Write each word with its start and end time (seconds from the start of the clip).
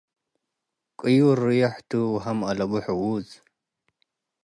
ቅዩር 0.99 1.37
ርዮሕ 1.47 1.73
ቱ 1.89 1.91
ወሀም 2.13 2.39
አለቡ 2.49 2.71
ሕዉዝ። 2.85 3.27